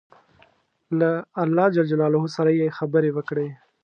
[0.99, 1.11] له
[1.43, 3.47] الله جل جلاله سره یې خبرې وکړې.